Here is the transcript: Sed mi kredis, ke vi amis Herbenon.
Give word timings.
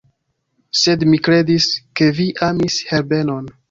Sed 0.85 1.05
mi 1.11 1.21
kredis, 1.29 1.69
ke 2.01 2.11
vi 2.23 2.29
amis 2.53 2.83
Herbenon. 2.93 3.59